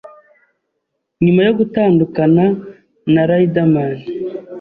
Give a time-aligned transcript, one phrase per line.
[1.23, 2.45] nyuma yo gutandukana
[3.13, 3.95] na Riderman